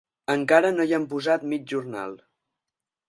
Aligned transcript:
Encara 0.35 0.71
no 0.77 0.87
hi 0.91 0.95
han 0.99 1.05
posat 1.13 1.45
mig 1.51 1.63
jornal. 1.75 2.17